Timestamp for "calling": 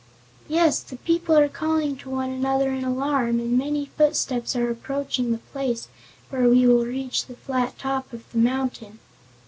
1.47-1.95